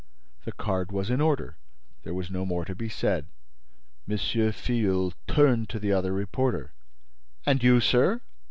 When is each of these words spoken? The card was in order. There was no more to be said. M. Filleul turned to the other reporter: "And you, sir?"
The 0.45 0.51
card 0.53 0.91
was 0.91 1.11
in 1.11 1.21
order. 1.21 1.57
There 2.01 2.13
was 2.15 2.31
no 2.31 2.43
more 2.43 2.65
to 2.65 2.73
be 2.73 2.89
said. 2.89 3.27
M. 4.09 4.17
Filleul 4.17 5.13
turned 5.27 5.69
to 5.69 5.77
the 5.79 5.91
other 5.91 6.11
reporter: 6.11 6.73
"And 7.45 7.61
you, 7.63 7.79
sir?" 7.79 8.19